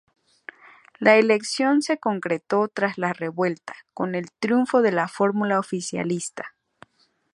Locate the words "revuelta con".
3.13-4.15